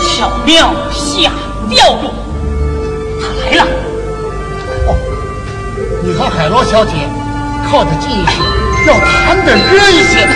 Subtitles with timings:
[0.00, 1.30] 巧妙下
[1.68, 2.12] 调度。
[3.20, 3.66] 他来了。
[4.86, 4.94] 哦，
[6.02, 6.92] 你和海螺小姐
[7.68, 8.32] 靠得近一些，
[8.86, 10.26] 要谈得热一些。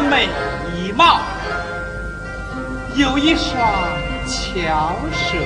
[0.00, 0.28] 美
[0.94, 1.20] 貌，
[2.94, 3.56] 有一双
[4.26, 5.38] 巧手。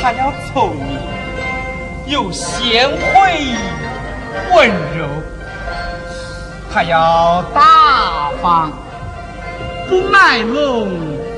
[0.00, 0.98] 她要聪明
[2.06, 3.46] 又贤惠
[4.54, 5.06] 温柔，
[6.72, 8.72] 她要大方
[9.88, 10.88] 不卖弄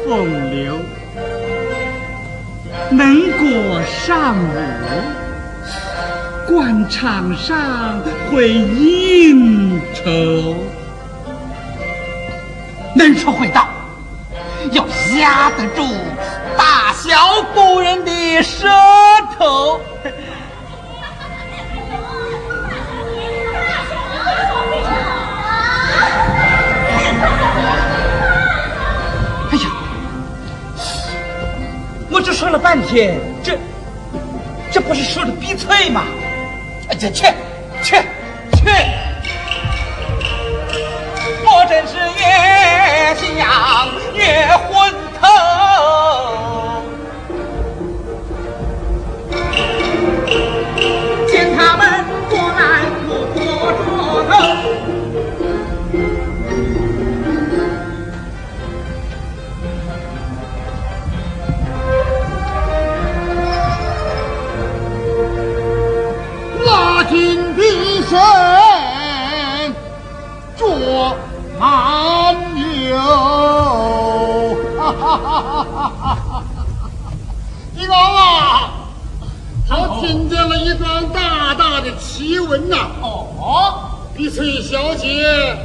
[0.06, 0.78] 风流，
[2.90, 4.44] 能歌善舞，
[6.48, 8.00] 官场上
[8.30, 10.54] 会应酬。
[12.94, 13.68] 能说会道。
[14.72, 14.86] 要
[15.18, 15.82] 压得住
[16.56, 18.68] 大小夫人的舌
[19.38, 19.80] 头。
[29.50, 29.70] 哎呀
[32.10, 33.58] 我这说了半天这
[34.70, 36.02] 这不是说的逼脆吗？
[36.88, 37.24] 哎这去
[37.82, 37.96] 去
[38.56, 38.68] 去
[41.44, 42.49] 我真是也
[43.40, 43.48] 想
[44.12, 44.22] 越
[44.68, 45.24] 昏头
[51.26, 51.80] 见他们
[52.28, 52.60] 过来
[53.08, 53.40] 我坐
[53.72, 54.68] 着头
[66.66, 66.68] 拉
[67.04, 67.16] 紧
[67.56, 67.60] 必
[68.02, 68.49] 胜
[77.76, 78.72] 李老啊，
[79.70, 82.76] 我听见了一桩大大的奇闻呐。
[83.00, 85.56] 哦，碧翠小姐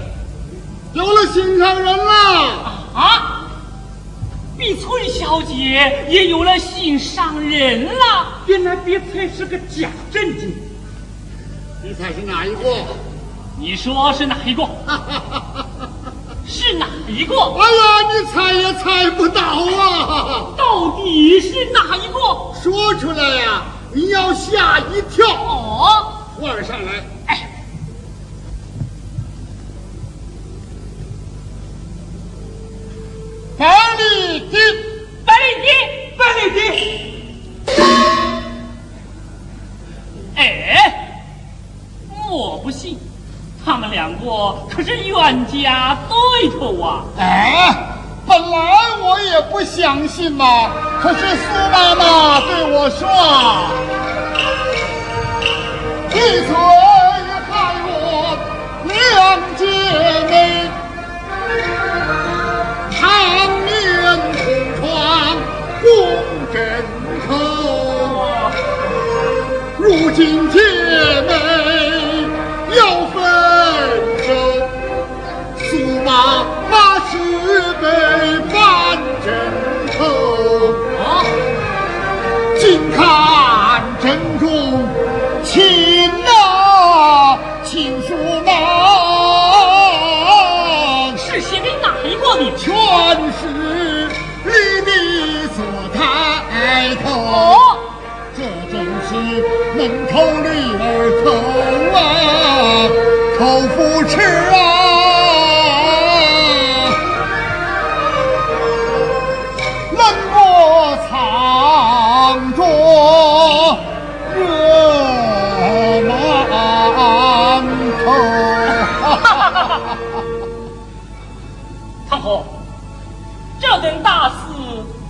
[0.93, 2.13] 有了心上人了。
[2.93, 3.41] 啊，
[4.57, 7.91] 碧翠小姐也有了心上人了。
[8.45, 10.53] 原来碧翠是个假正经。
[11.83, 12.85] 你猜是哪一个？
[13.57, 14.63] 你说是哪一个？
[16.47, 17.35] 是哪一个？
[17.35, 20.53] 哎呀，你猜也猜不到啊！
[20.57, 22.19] 到底是哪一个？
[22.61, 23.63] 说出来呀，
[23.93, 25.27] 你要吓一跳。
[25.27, 27.03] 哦，换上来。
[27.27, 27.49] 哎，
[33.57, 34.57] 百里地，
[35.25, 35.67] 百里地，
[36.17, 36.59] 百里地。
[40.35, 41.23] 哎，
[42.29, 42.99] 我不信。
[43.65, 47.03] 他们两个可是冤家对头啊！
[47.17, 47.75] 哎，
[48.27, 48.57] 本来
[49.01, 50.69] 我也不相信嘛，
[51.01, 53.07] 可是苏妈妈对我说
[56.13, 56.15] ：“一
[56.45, 56.53] 嘴
[57.49, 57.51] 害
[57.87, 57.89] 我
[58.85, 58.93] 两
[59.57, 59.65] 姐
[60.29, 60.69] 妹，
[62.91, 62.99] 常
[63.65, 63.73] 年
[64.37, 64.43] 同
[64.79, 64.83] 床
[65.81, 65.85] 共
[66.53, 66.55] 枕
[67.27, 67.29] 头，
[69.79, 70.19] 如今
[70.51, 70.55] 姐
[71.27, 71.31] 妹
[72.77, 72.79] 要
[76.05, 77.17] 分。”妈妈是
[77.81, 77.85] 被
[78.51, 78.55] 反
[79.25, 79.27] 枕
[79.97, 79.99] 头
[81.01, 81.03] 啊，
[82.59, 82.97] 近看
[83.99, 84.05] 正
[84.39, 84.45] 中
[85.43, 86.29] 亲啊
[87.63, 88.13] 亲叔
[88.45, 88.53] 们，
[91.17, 92.41] 是写给哪一个的？
[92.55, 92.63] 全
[93.39, 93.41] 是
[94.43, 94.49] 你
[94.85, 94.89] 的
[95.55, 95.59] 所
[95.95, 95.97] 抬
[97.03, 97.53] 头，哦，
[98.37, 98.39] 这
[98.71, 98.73] 真
[99.07, 99.11] 是
[99.75, 99.77] 门
[100.11, 100.13] 头
[100.43, 100.47] 里
[100.79, 100.83] 儿
[101.25, 101.27] 头
[101.97, 101.99] 啊，
[103.39, 103.39] 口
[103.75, 103.75] 福
[104.05, 104.13] 吃
[104.53, 104.84] 啊。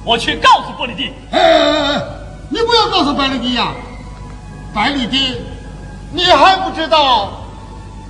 [0.06, 1.12] 我去告诉百里迪。
[1.32, 2.02] 哎哎哎，
[2.50, 3.74] 你不要告诉百里迪呀，
[4.74, 5.36] 百里迪，
[6.14, 7.32] 你还不知道，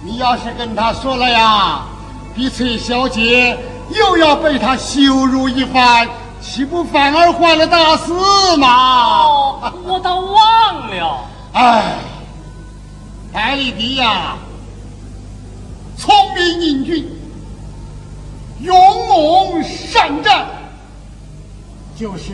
[0.03, 1.85] 你要是跟他说了呀，
[2.35, 3.57] 碧翠小姐
[3.89, 6.07] 又要被他羞辱一番。
[6.41, 8.13] 岂不反而坏了大事
[8.57, 8.67] 吗？
[9.23, 11.25] 哦，我倒忘了。
[11.53, 11.95] 哎，
[13.33, 14.35] 百里迪呀，
[15.97, 17.09] 聪明英俊，
[18.59, 18.77] 勇
[19.07, 20.45] 猛善战，
[21.97, 22.33] 就是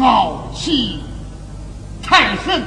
[0.00, 1.00] 傲气
[2.02, 2.62] 太盛。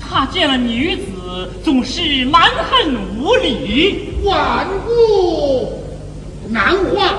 [0.00, 5.82] 他见了女子总是蛮横无理，顽固
[6.48, 7.14] 难化。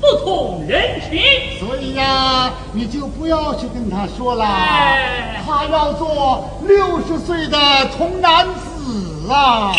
[0.00, 1.18] 不通人情，
[1.58, 4.44] 所以呀，你就不要去跟他说了。
[4.44, 7.56] 哎、他要做六十岁的
[7.96, 9.72] 童男子啊！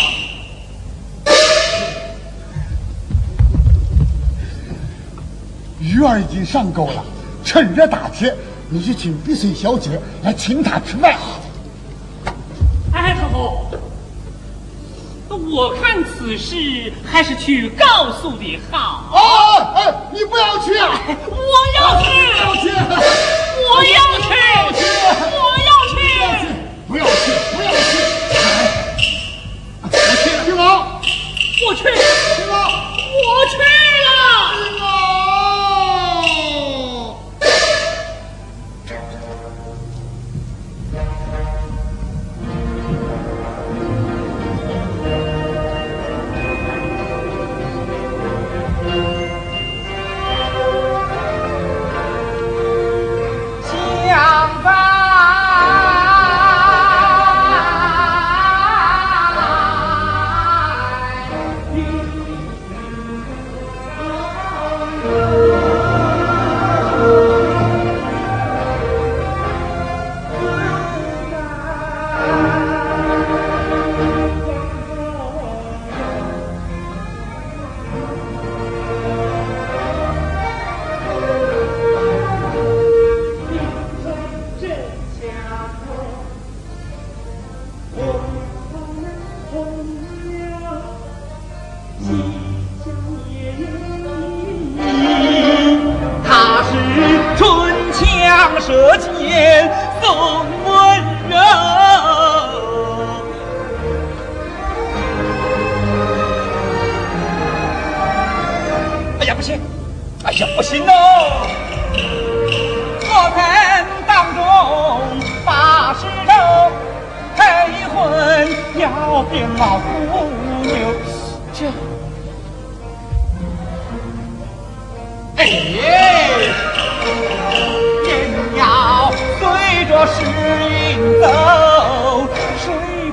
[5.96, 7.02] 鱼儿已经上钩了，
[7.42, 8.36] 趁热打铁，
[8.68, 11.16] 你去请碧水小姐来请他吃饭。
[12.92, 13.70] 哎，太后。
[15.28, 19.08] 我看此事还是去告诉的好。
[19.10, 21.00] 啊，哎，你不要去啊！
[21.06, 22.10] 我要去，
[22.40, 24.28] 要去，我要去，
[24.76, 25.45] 我要去，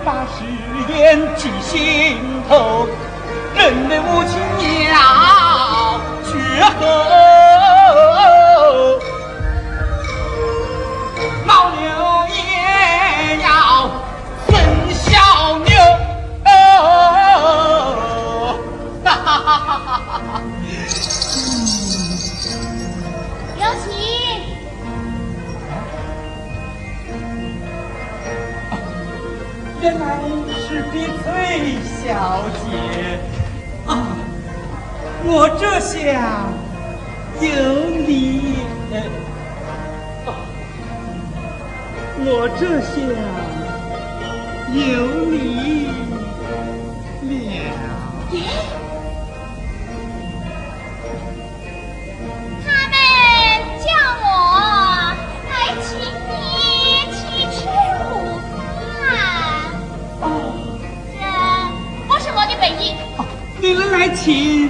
[0.06, 0.44] 把誓
[0.94, 2.18] 言记心
[2.50, 2.88] 头？
[3.56, 4.53] 人的无情
[30.74, 32.65] 是碧翠小姐
[33.86, 34.18] 啊！
[35.24, 36.50] 我这下
[37.39, 37.48] 有
[38.08, 38.58] 你，
[42.25, 42.92] 我这下
[44.74, 44.82] 有
[45.30, 45.93] 你
[63.94, 64.70] 来请，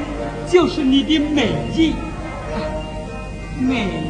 [0.50, 1.94] 就是你的美意，
[3.58, 4.03] 美丽，美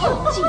[0.00, 0.42] 小姐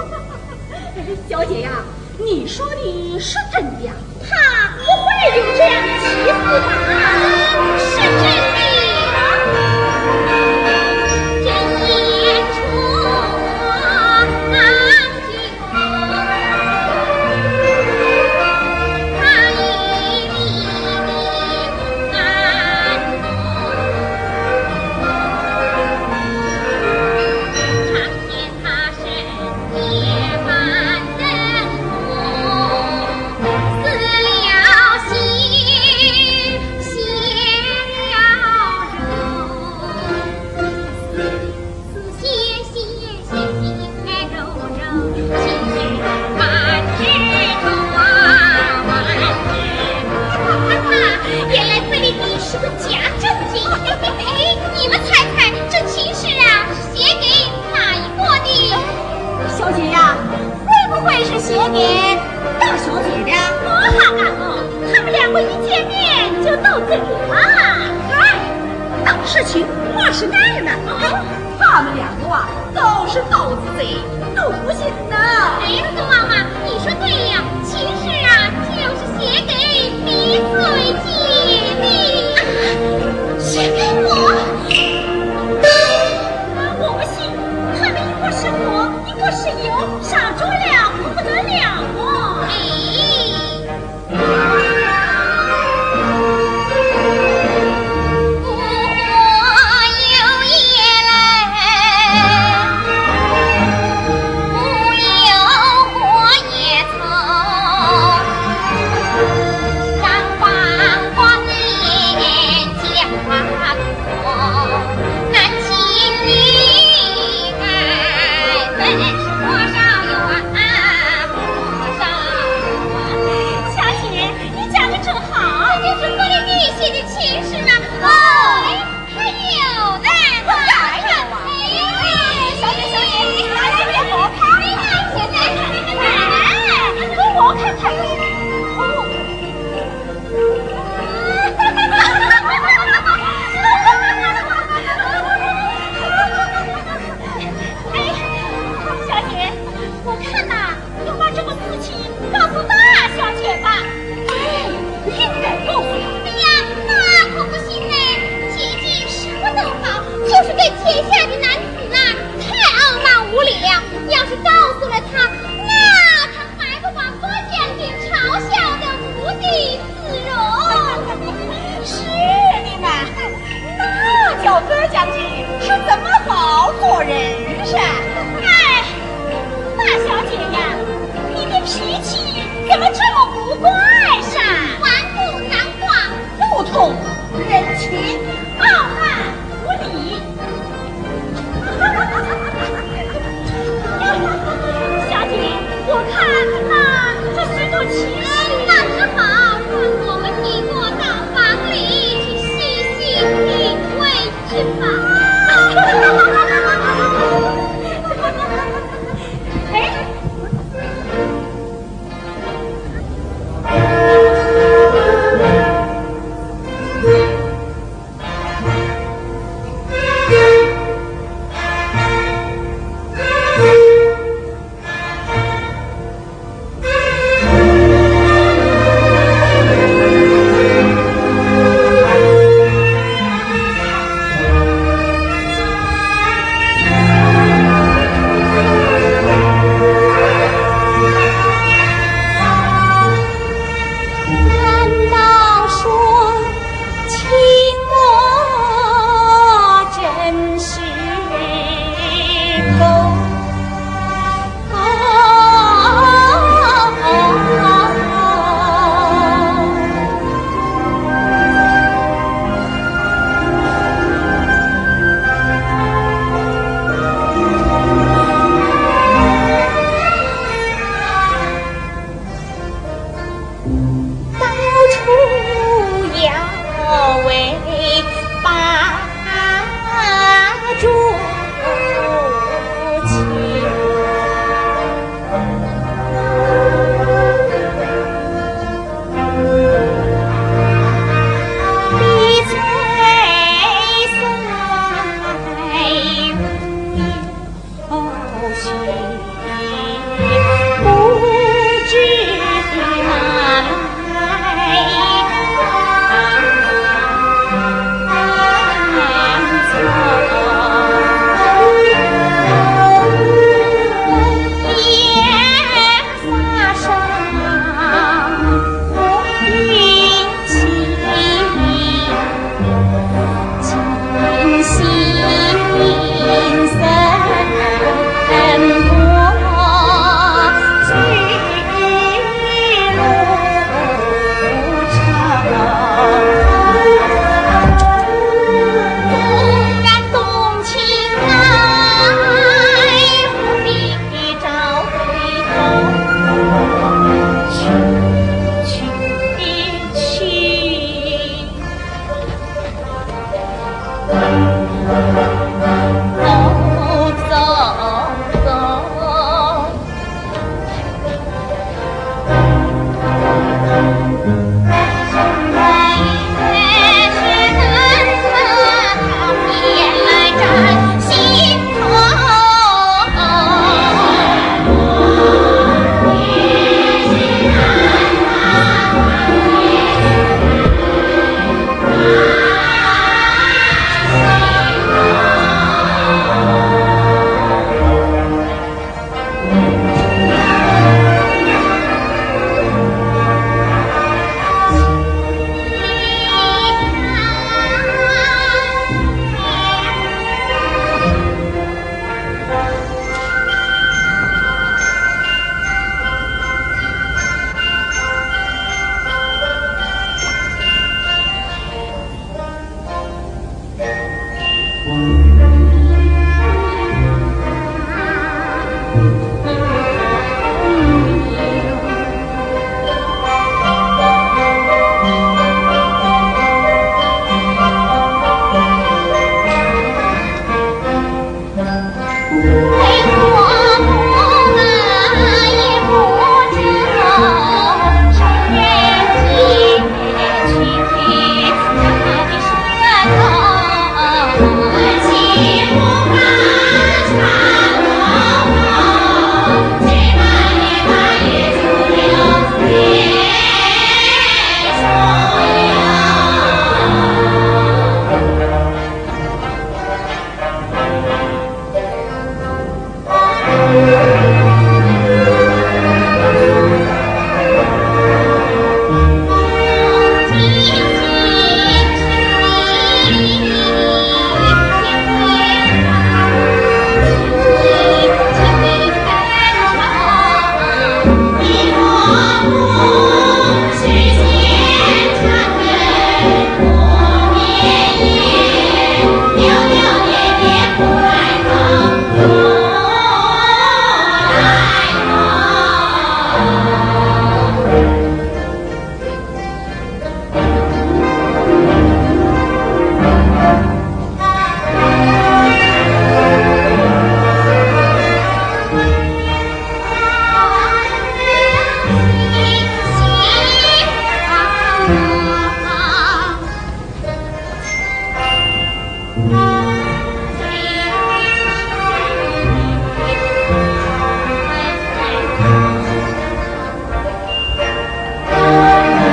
[1.27, 1.72] 小姐呀
[2.20, 6.60] 你说的是真的呀怕不会有这样的奇子
[6.94, 7.09] 吧？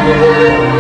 [0.07, 0.76] Música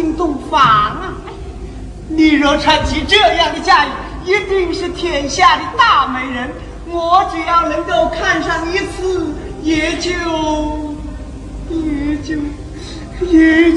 [0.00, 1.12] 进洞房啊，
[2.08, 3.90] 你若穿起这样的嫁衣，
[4.24, 6.48] 一定是天下的大美人，
[6.86, 10.10] 我只要能够看上一次，也就
[11.68, 12.36] 也就
[13.26, 13.69] 也。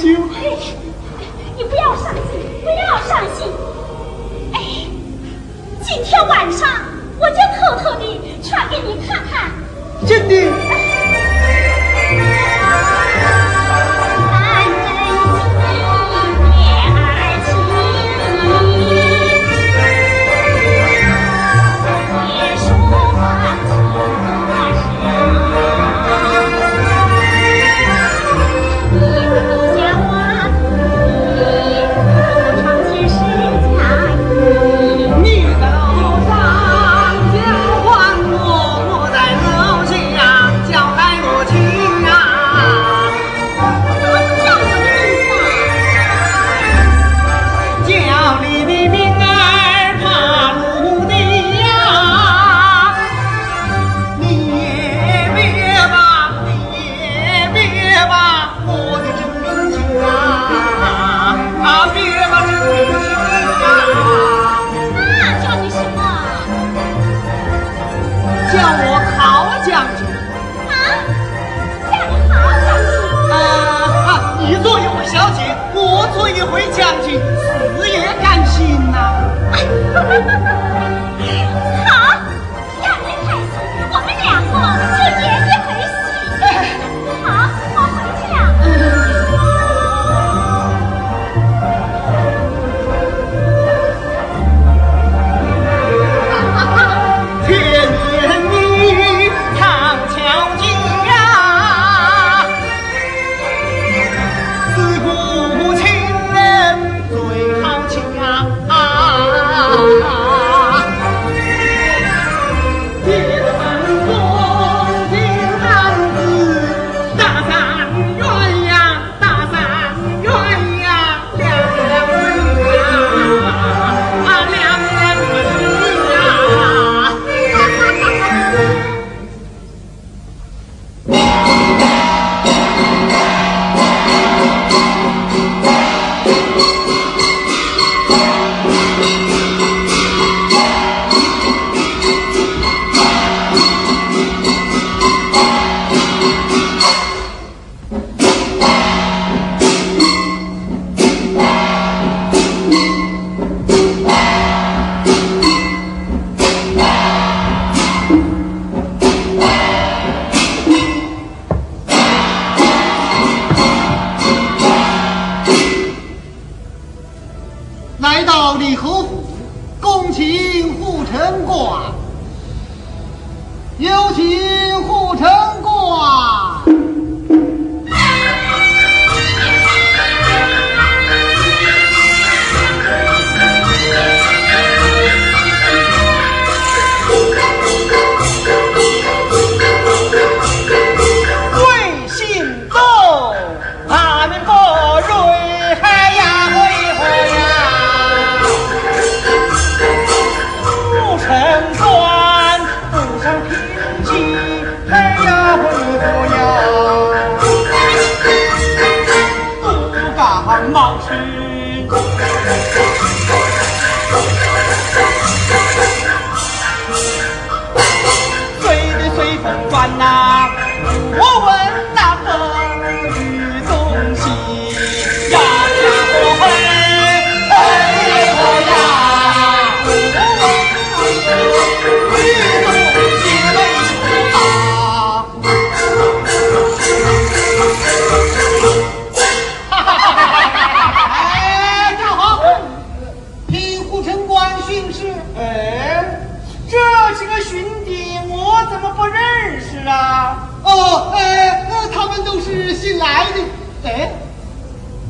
[252.13, 253.89] 们都是新来的。
[253.89, 254.11] 哎，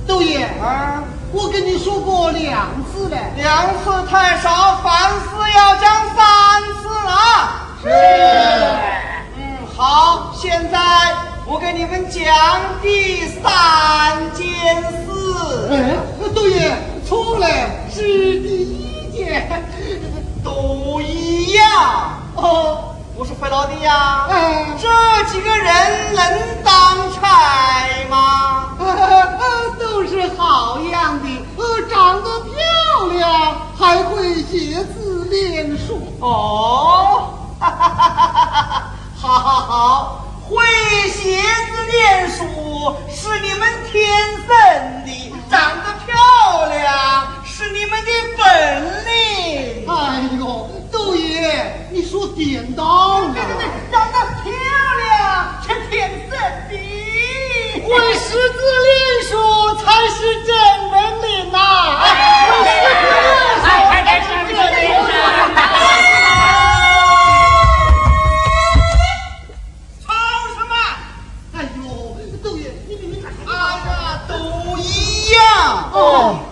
[0.07, 3.17] 豆爷，啊，我跟你说过两次了。
[3.35, 5.83] 两次太少，凡事要讲
[6.15, 7.67] 三次啊。
[7.81, 7.89] 是。
[9.35, 9.41] 嗯，
[9.75, 10.79] 好，现在
[11.45, 12.23] 我给你们讲
[12.81, 14.45] 第三件
[14.81, 15.11] 事。
[15.71, 15.97] 哎，
[16.33, 16.71] 豆爷
[17.05, 17.47] 错了，
[17.93, 18.01] 是
[18.39, 19.61] 第一件。
[20.43, 21.63] 都一样
[22.35, 22.92] 哦。
[23.15, 24.89] 我说费老弟呀，嗯这
[25.31, 28.75] 几个人能当差吗？
[28.79, 36.01] 呃，都是好样的，呃，长得漂亮，还会写字练书。
[36.19, 38.91] 哦，哈哈哈哈哈哈！
[39.21, 40.65] 好好好，会
[41.09, 44.01] 写字练书是你们天
[44.47, 48.43] 生的，长得漂亮是你们的本
[49.05, 49.87] 领。
[49.87, 49.93] 哎
[50.39, 50.41] 呦，
[50.91, 53.31] 豆爷，你说点到了。
[53.31, 54.51] 对对对，长得漂
[54.97, 56.35] 亮是天生的。
[57.85, 58.89] 会识字练
[59.29, 59.31] 书
[59.75, 60.49] 才是真
[60.89, 61.59] 本领呐、
[61.99, 62.03] 哎
[62.49, 64.75] 会识字练书哎，快点上这里
[70.01, 70.09] 吵
[70.55, 70.73] 什么？
[71.53, 71.79] 哎呦，
[72.41, 73.13] 窦爷，你你你，
[73.45, 74.31] 哎呀，都
[74.79, 75.37] 一样
[75.93, 76.42] 哦。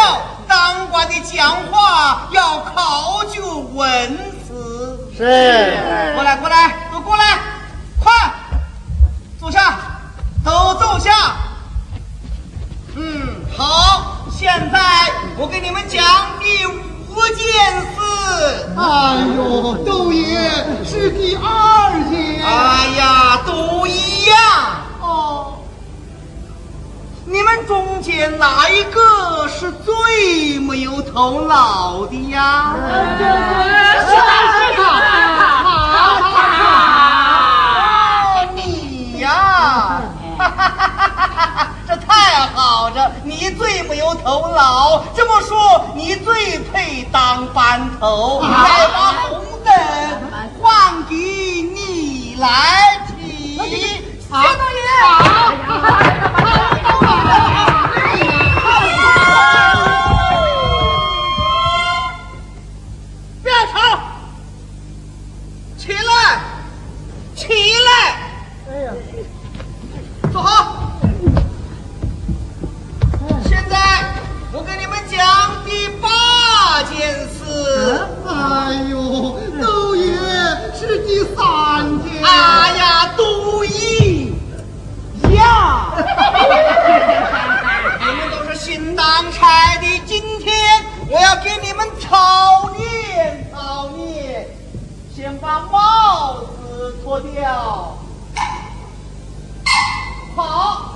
[0.00, 4.98] 要，当官的讲话要考究文辞。
[5.16, 5.24] 是
[6.14, 7.38] 过来，过来，都过来，
[8.02, 8.10] 快
[9.38, 9.78] 坐下，
[10.42, 11.10] 都坐下。
[12.96, 14.80] 嗯，好，现在
[15.36, 16.02] 我给你们讲
[16.40, 17.44] 第五件
[17.92, 18.00] 事。
[18.76, 18.82] 哎
[19.36, 20.40] 呦，窦爷
[20.82, 21.44] 是第二
[28.00, 32.74] 中间哪一个是最没有头脑的呀？
[32.78, 34.82] 是他是他，
[38.38, 40.00] 哦，你呀，
[41.86, 45.04] 这太好了，你最没有头脑。
[45.14, 48.40] 这么说，你最配当班头。
[48.48, 49.74] 来把红灯
[50.58, 53.58] 换给你来提。
[53.58, 56.19] 薛大爷。
[78.70, 80.04] 哎呦，都爷
[80.78, 82.22] 是第三天。
[82.22, 84.32] 哎呀，都一
[85.34, 85.92] 样。
[87.98, 90.54] 你们都是新当差的，今天
[91.08, 94.46] 我要给你们操练操练。
[95.16, 97.98] 先把帽子脱掉。
[100.36, 100.89] 好，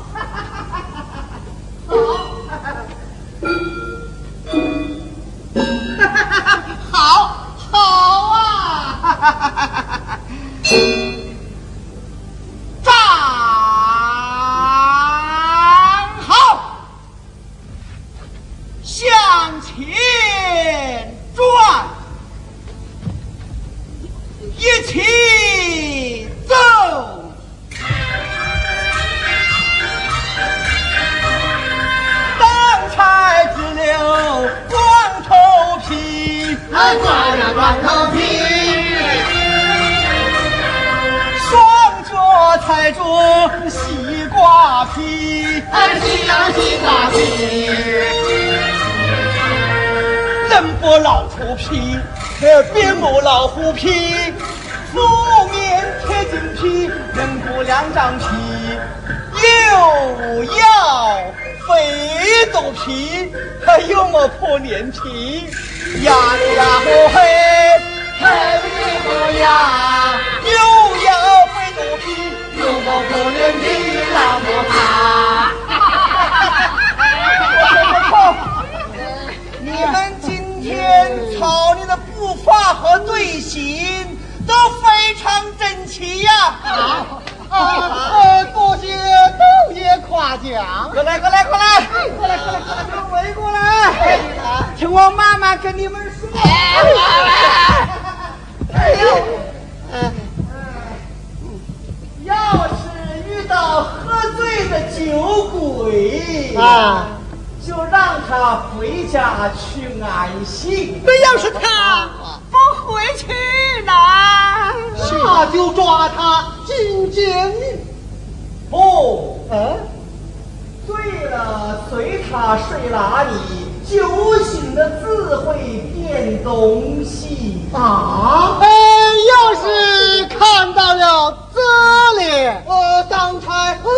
[12.83, 12.93] 站
[16.21, 16.31] 好
[18.83, 19.77] 向前
[21.35, 21.87] 转
[24.59, 25.04] 一起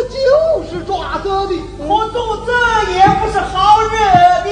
[0.05, 0.14] 就
[0.70, 1.55] 是抓走的。
[1.78, 2.53] 我肚子
[2.92, 3.97] 也不是好惹
[4.44, 4.49] 的，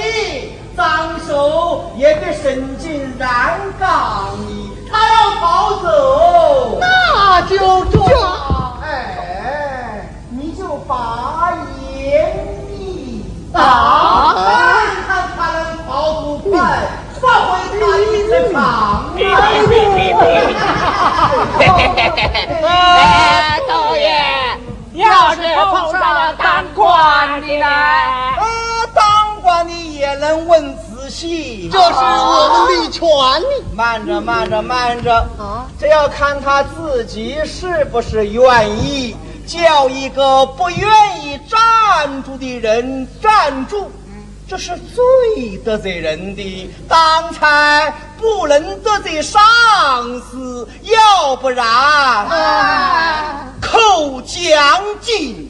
[0.77, 4.73] 脏手也别伸进染缸里。
[4.91, 8.79] 他要跑走，那就抓。
[8.85, 11.53] 哎，你就把
[11.99, 12.37] 眼
[12.71, 14.47] 一啊看
[15.07, 16.53] 看他能跑多快，
[17.21, 18.57] 发挥他一的长
[19.17, 19.33] 别别
[19.67, 20.15] 别别
[22.67, 24.05] 哎，导演，
[24.95, 27.67] 要是碰上了当官的呢？
[27.67, 28.47] 呃，
[28.95, 33.03] 当官的也能问仔细，这是我们的权
[33.41, 33.65] 利。
[33.75, 35.67] 慢着，慢着，慢着啊！
[35.81, 39.17] 这要看他自己是不是愿意
[39.47, 40.89] 叫一个不愿
[41.23, 43.91] 意站住的人站住，
[44.47, 46.71] 这是最得罪人的。
[46.89, 49.41] 当差不能得罪上
[50.21, 55.49] 司，要不然啊扣奖金。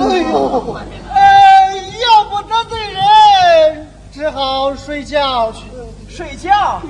[0.00, 0.76] 哎呦，
[1.12, 5.64] 哎，要不得罪人，只好睡觉去。
[6.08, 6.82] 睡觉，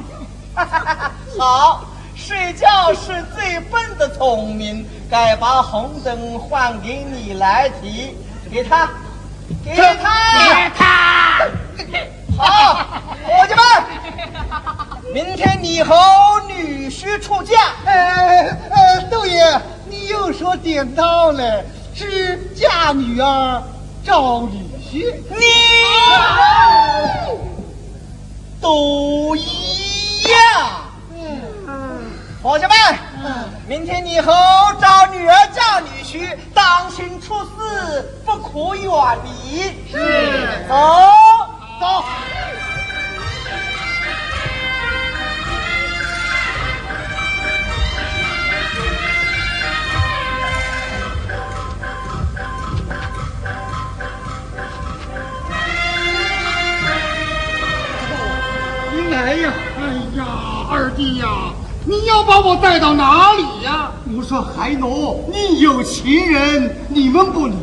[1.39, 1.85] 好，
[2.17, 8.17] 睡觉是最笨的聪明，该把红灯换给你来提，
[8.51, 8.91] 给他，
[9.65, 11.39] 给他，
[11.77, 12.87] 给他，好，
[13.25, 13.63] 伙计们，
[15.13, 15.95] 明天你和
[16.49, 21.63] 女婿出嫁，哎呃，豆爷，你又说点到了，
[21.95, 23.63] 是嫁女儿
[24.05, 25.15] 找女婿。
[25.31, 25.37] 你
[28.61, 30.33] 都一样。
[32.43, 32.75] 伙计们，
[33.69, 34.33] 明天你和
[34.81, 38.91] 找女儿嫁女婿，当心出事，不可远
[39.25, 39.61] 离。
[39.91, 40.75] 是，走
[41.79, 41.87] 走。
[59.11, 59.53] 来呀！
[59.79, 59.83] 哎
[60.17, 60.25] 呀，
[60.71, 61.53] 二弟呀，
[61.85, 63.93] 你要把我带到哪里呀？
[64.17, 67.55] 我说海奴，你有情人，你们不理，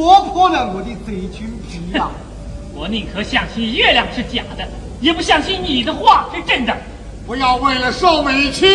[0.00, 2.08] 磨破了我的嘴裙皮呀！
[2.72, 4.66] 我宁可相信月亮是假的，
[4.98, 6.74] 也不相信你的话是真的。
[7.26, 8.66] 不要为了受委屈，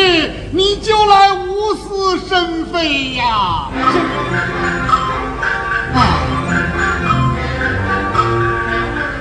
[0.52, 3.26] 你就来无私生非呀！
[5.96, 6.22] 啊，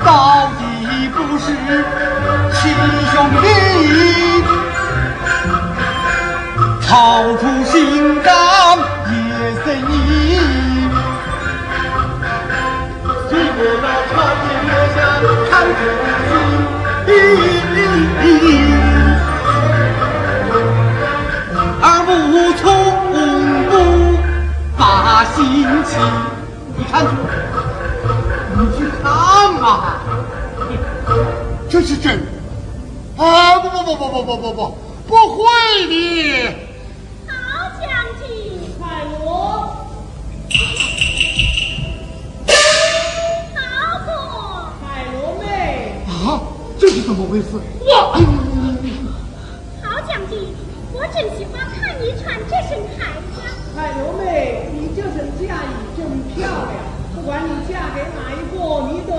[0.05, 1.46] 到底不是
[2.52, 2.70] 亲
[3.12, 3.48] 兄弟，
[6.86, 8.78] 掏出心肝
[9.09, 9.14] 也
[9.64, 10.63] 随你。
[21.86, 21.86] 而
[22.32, 22.62] 无从
[23.70, 23.72] 不
[24.76, 25.40] 把心
[25.84, 25.90] 起。
[26.76, 27.07] 你看，
[28.57, 29.05] 你去看
[29.61, 30.00] 嘛，
[31.70, 33.24] 这是真的。
[33.24, 35.42] 啊，不不不不不不不不，不会
[35.86, 36.63] 的。
[46.85, 47.47] 这是怎么回事？
[47.80, 48.12] 我
[49.80, 50.53] 好将军，
[50.93, 53.41] 我真喜欢看你穿这身铠甲。
[53.80, 56.76] 哎呦妹，你这身嫁衣真漂亮，
[57.16, 58.61] 不管你嫁给哪一个，
[58.93, 59.13] 你都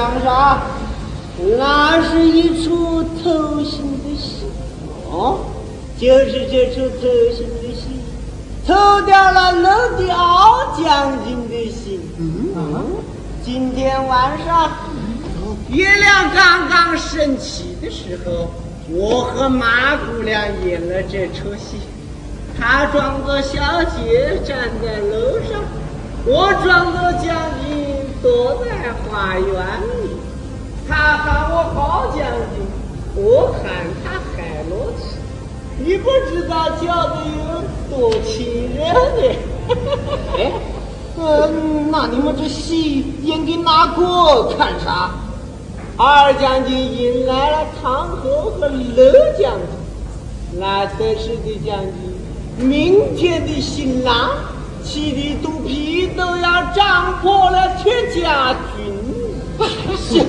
[0.00, 0.62] 讲啥？
[1.58, 4.46] 那是一出偷心的戏，
[5.10, 5.40] 哦，
[5.98, 7.02] 就是这出偷
[7.36, 8.00] 心的戏，
[8.66, 12.00] 偷掉了楼的敖将军的心。
[12.18, 12.82] 嗯，
[13.44, 14.70] 今天晚上
[15.68, 18.50] 月亮刚刚升起的时候，
[18.88, 21.76] 我和马姑娘演了这出戏。
[22.58, 25.60] 她装作小姐站在楼上，
[26.24, 27.89] 我装作将军
[28.22, 29.48] 躲在花园
[30.02, 30.16] 里。
[30.88, 32.18] 他喊我好将
[32.54, 32.66] 军，
[33.14, 35.18] 我喊他海螺子。
[35.78, 39.22] 你不知道叫的有多亲热呢。
[40.36, 40.52] 哎，
[41.16, 41.48] 呃，
[41.90, 45.12] 那你们这戏演给哪个看啥？
[45.96, 54.30] 二将军引来了唐侯和乐将军，那得势的将军，明天的新郎，
[54.84, 58.94] 气得肚皮都要胀破了铁甲军。
[59.96, 60.26] 行，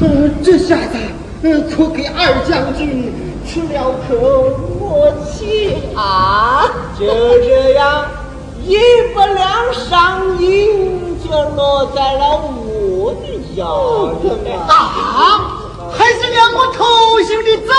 [0.00, 0.96] 呃，这下子，
[1.70, 3.12] 可给二将军
[3.46, 4.14] 吃了口
[4.78, 6.70] 默契啊！
[6.98, 8.06] 就这样，
[8.62, 8.76] 一
[9.14, 13.26] 不两上瘾就落在了我的
[13.56, 14.68] 腰上。
[14.68, 15.64] 啊，
[15.96, 16.84] 还是两个偷
[17.26, 17.72] 心的字。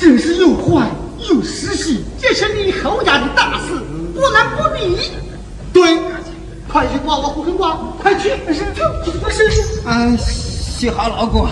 [0.00, 0.88] 真是又坏
[1.28, 3.74] 又失信，这是你侯家的大事，
[4.14, 4.96] 不能不理。
[5.74, 5.98] 对，
[6.66, 8.30] 快去挂我护身卦，快去！
[8.48, 8.54] 是
[9.30, 9.82] 是是。
[9.86, 11.46] 嗯，幸好老公，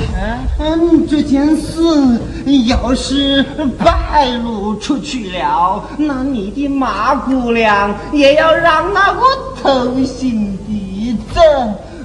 [0.58, 2.18] 嗯，这件事
[2.66, 3.44] 要是
[3.78, 9.20] 败露出去了，那你的马姑娘也要让那个
[9.62, 11.40] 偷心的子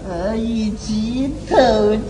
[0.09, 1.55] 呃一起偷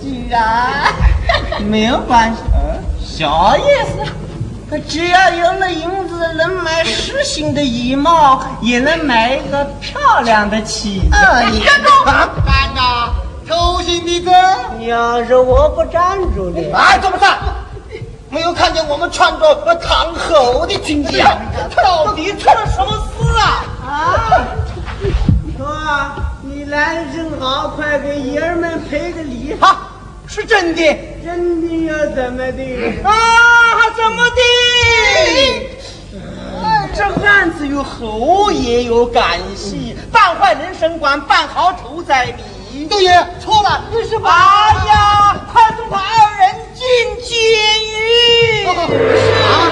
[0.01, 0.91] 去啊！
[1.69, 4.11] 没有关系，啥意思？
[4.80, 11.09] 只要有了银子，能买实心的衣帽，也能买一个漂亮的妻子。
[11.11, 11.89] 站住！
[12.05, 12.82] 站着！
[13.47, 14.32] 偷心的
[14.78, 17.38] 你，要是我不站住你，哎，怎么站？
[18.30, 21.38] 没有看见我们穿着唐侯的军衣啊？
[21.84, 23.65] 到底出了什么事啊？
[23.86, 24.47] 啊！
[25.57, 25.65] 哥，
[26.41, 29.55] 你来的正好，快给爷儿们赔个礼。
[29.59, 29.78] 好，
[30.34, 30.81] 是真的。
[31.23, 32.63] 真的呀怎么的？
[33.03, 33.13] 啊，
[33.95, 34.41] 怎么的？
[36.95, 42.34] 这案子与侯爷有干系，办坏人生官，办好仇在
[42.71, 42.86] 你。
[42.86, 44.21] 六爷错了，你是哎
[44.88, 46.84] 呀，快送他二人进
[47.21, 47.38] 监
[48.01, 48.65] 狱！
[48.65, 49.71] 啊！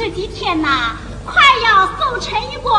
[0.00, 0.96] 这几天呐，
[1.26, 2.70] 快要送成一个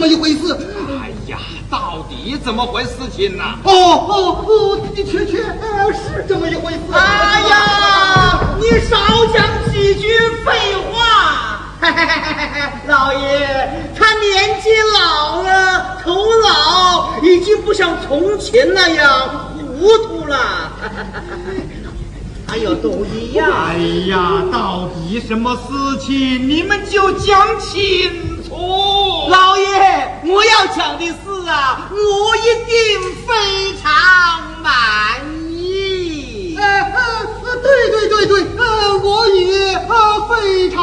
[0.00, 0.56] 么一回事。
[0.88, 1.38] 哎呀，
[1.70, 3.44] 到底怎么回事情呢？
[3.64, 6.78] 哦哦哦，的确确，呃，是这么一回事。
[6.92, 8.96] 哎呀，你少
[9.34, 10.08] 讲几句
[10.44, 11.58] 废话！
[12.88, 20.72] 老爷，他年纪老了，头脑已经不像从前那样糊涂了。
[22.48, 23.48] 哎呦，都一样。
[23.48, 23.76] 哎
[24.08, 26.48] 呀，到底什么事情？
[26.48, 29.28] 你们就讲清楚。
[29.28, 29.64] 老爷，
[30.24, 31.12] 我要讲的是
[31.48, 32.74] 啊，我一定
[33.26, 33.32] 非
[33.82, 33.90] 常
[34.62, 34.70] 满
[35.50, 36.54] 意。
[36.58, 36.98] 呃呃
[37.44, 38.62] 呃，对对对对，呃，
[38.98, 39.88] 我也呃
[40.28, 40.78] 非常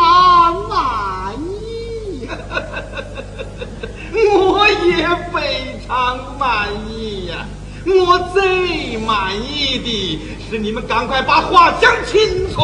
[0.67, 2.27] 满意。
[4.35, 7.45] 我也非常满意呀、
[7.85, 10.19] 我最满意的
[10.49, 12.61] 是你们赶快把话讲清楚。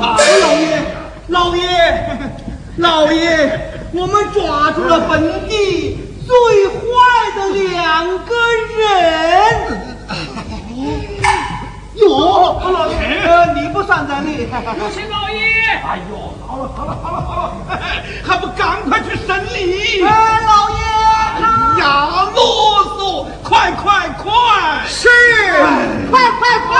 [0.00, 0.82] 啊老爷，
[1.28, 1.62] 老爷，
[2.76, 6.80] 老爷，我们抓住了本地最坏
[7.34, 8.34] 的两个
[8.76, 8.78] 人。
[11.96, 12.94] 哟，老爷，
[13.54, 14.48] 你不算在内。
[14.94, 15.40] 请老爷。
[15.82, 17.52] 哎呦，好了好了好了好了，
[18.24, 20.02] 还不赶快去审理？
[20.04, 21.84] 哎，老爷，呀，
[22.34, 22.40] 啰
[22.96, 24.32] 嗦，快快快！
[24.86, 25.08] 是，
[26.10, 26.76] 快快快！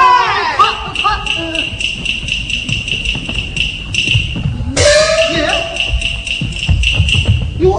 [7.61, 7.79] 哟，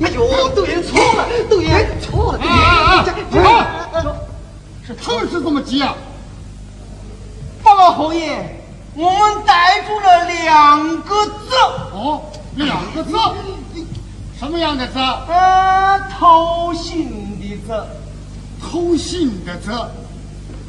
[0.00, 3.50] 哎呦，对爷错了，对爷错了，对爷，啊
[3.92, 3.96] 啊啊
[4.86, 5.94] 是他们是这么急啊？
[7.62, 8.62] 报告侯爷，
[8.94, 10.24] 我们逮住了。
[10.26, 11.54] 两个字，
[11.92, 12.22] 哦，
[12.56, 13.16] 两个字，
[14.38, 14.98] 什么样的字？
[14.98, 17.84] 呃，偷信的字。
[18.60, 19.70] 偷信的字。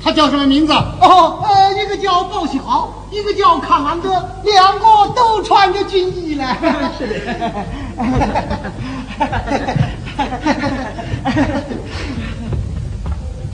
[0.05, 0.71] 他叫什么名字？
[0.71, 4.09] 哦，呃，一个叫鲍喜豪，一个叫康安德，
[4.43, 4.85] 两个
[5.15, 6.45] 都穿着军衣呢。
[6.95, 7.15] 是的。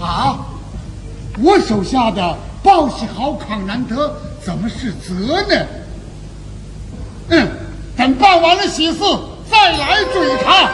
[0.06, 0.40] 啊，
[1.42, 5.56] 我手下的鲍喜豪、康南德怎么是责呢？
[7.30, 7.48] 嗯，
[7.96, 9.00] 等办完了喜事
[9.50, 10.70] 再来追查。